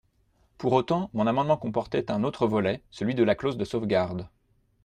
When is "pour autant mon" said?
0.57-1.27